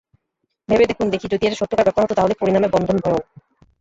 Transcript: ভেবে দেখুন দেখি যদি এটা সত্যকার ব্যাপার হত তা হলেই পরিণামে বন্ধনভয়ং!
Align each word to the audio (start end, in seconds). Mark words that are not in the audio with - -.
ভেবে 0.69 0.85
দেখুন 0.89 1.07
দেখি 1.09 1.27
যদি 1.27 1.43
এটা 1.43 1.59
সত্যকার 1.61 1.87
ব্যাপার 1.87 2.03
হত 2.03 2.11
তা 2.15 2.23
হলেই 2.23 2.39
পরিণামে 2.41 2.73
বন্ধনভয়ং! 2.75 3.19